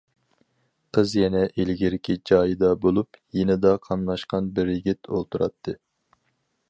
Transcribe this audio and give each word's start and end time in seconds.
قىز 0.97 1.11
يەنە 1.17 1.43
ئىلگىرىكى 1.63 2.15
جايىدا 2.31 2.71
بولۇپ، 2.87 3.21
يېنىدا 3.41 3.75
قاملاشقان 3.89 4.49
بىر 4.57 4.73
يىگىت 4.77 5.11
ئولتۇراتتى. 5.13 5.77